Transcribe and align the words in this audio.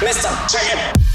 Mr. 0.00 0.48
Check 0.48 0.96
it. 0.96 1.05